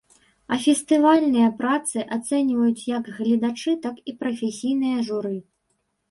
[0.55, 5.35] А фестывальныя працы ацэньваюць як гледачы, так і прафесійнае журы.